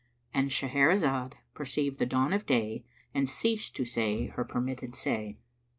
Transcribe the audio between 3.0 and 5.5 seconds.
and ceased to say her permitted say.